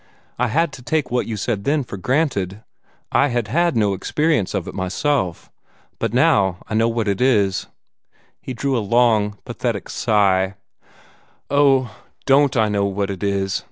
[0.39, 2.63] I had to take what you said then for granted.
[3.11, 5.51] I had had no experience of it myself.
[5.99, 7.67] But now I know what it is."
[8.41, 10.55] He drew a long, pathetic sigh.
[11.51, 11.95] "Oh,
[12.25, 13.59] DON'T I know what it is!"